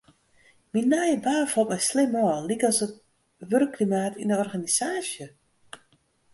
Myn 0.75 0.87
nije 0.93 1.17
baan 1.25 1.49
falt 1.51 1.69
my 1.73 1.77
slim 1.87 2.13
ôf, 2.23 2.39
lykas 2.49 2.79
it 2.85 2.93
wurkklimaat 3.49 4.13
yn 4.21 4.31
de 4.31 4.37
organisaasje. 4.45 5.27